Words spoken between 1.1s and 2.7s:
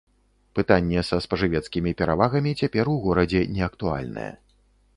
спажывецкімі перавагамі